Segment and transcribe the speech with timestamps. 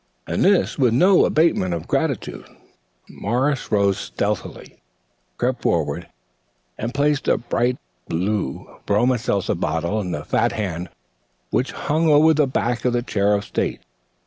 [0.25, 2.45] And this with no abatement of gratitude.
[3.07, 4.81] Morris rose stealthily,
[5.37, 6.07] crept forward,
[6.75, 7.77] and placed a bright
[8.07, 10.89] blue bromo seltzer bottle in the fat hand
[11.51, 13.81] which hung over the back of the chair of state.